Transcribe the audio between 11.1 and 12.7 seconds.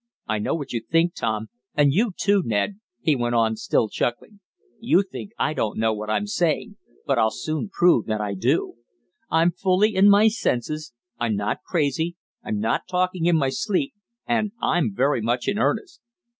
I'm not crazy, I'm